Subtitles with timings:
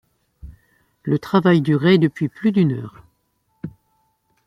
[1.03, 3.03] Le travail durait depuis plus d’une heure.